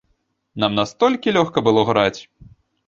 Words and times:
Нам 0.63 0.71
настолькі 0.79 1.37
лёгка 1.39 1.67
было 1.69 1.81
граць. 1.93 2.21